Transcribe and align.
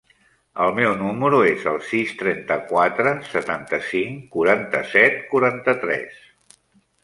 El 0.67 0.71
meu 0.77 0.93
número 1.01 1.41
es 1.49 1.65
el 1.73 1.77
sis, 1.89 2.15
trenta-quatre, 2.23 3.13
setanta-cinc, 3.35 4.19
quaranta-set, 4.39 5.23
quaranta-tres. 5.35 6.21